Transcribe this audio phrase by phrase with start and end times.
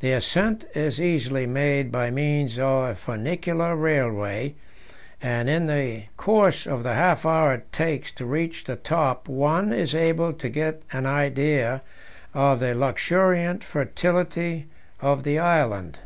[0.00, 4.56] The ascent is easily made by means of a funicular railway,
[5.22, 9.72] and in the course of the half hour it takes to reach the top one
[9.72, 11.82] is able to get an idea
[12.34, 14.66] of the luxuriant fertility
[15.00, 16.00] of the island.